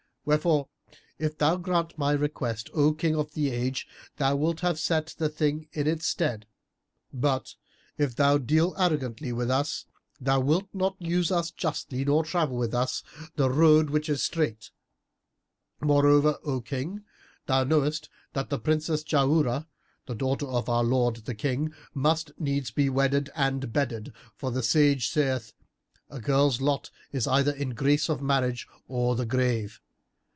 [0.23, 0.69] Wherefore,
[1.17, 5.29] if thou grant my request, O King of the Age, thou wilt have set the
[5.29, 6.45] thing in its stead;
[7.11, 7.55] but,
[7.97, 9.85] if thou deal arrogantly with us,
[10.19, 13.01] thou wilt not use us justly nor travel with us
[13.35, 17.03] the 'road which is straight'.[FN#326] Moreover, O King,
[17.47, 19.65] thou knowest that the Princess Jauharah,
[20.05, 24.61] the daughter of our lord the King must needs be wedded and bedded, for the
[24.61, 25.53] sage saith,
[26.11, 29.81] a girl's lot is either grace of marriage or the grave.